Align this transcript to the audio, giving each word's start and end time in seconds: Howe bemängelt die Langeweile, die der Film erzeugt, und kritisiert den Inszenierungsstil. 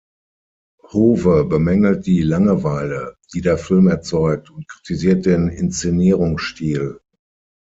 Howe 0.91 1.45
bemängelt 1.45 2.07
die 2.07 2.23
Langeweile, 2.23 3.17
die 3.35 3.41
der 3.41 3.59
Film 3.59 3.87
erzeugt, 3.87 4.49
und 4.49 4.67
kritisiert 4.67 5.27
den 5.27 5.47
Inszenierungsstil. 5.49 7.01